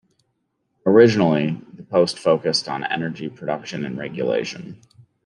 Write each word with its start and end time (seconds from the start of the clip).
Originally 0.83 1.61
the 1.75 1.83
post 1.83 2.17
focused 2.17 2.67
on 2.67 2.83
energy 2.83 3.29
production 3.29 3.85
and 3.85 3.99
regulation. 3.99 4.81